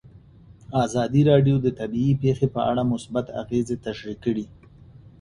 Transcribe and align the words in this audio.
ازادي 0.85 1.21
راډیو 1.31 1.55
د 1.61 1.67
طبیعي 1.79 2.13
پېښې 2.23 2.47
په 2.55 2.61
اړه 2.69 2.83
مثبت 2.93 3.25
اغېزې 3.41 3.75
تشریح 3.85 4.17
کړي. 4.25 4.45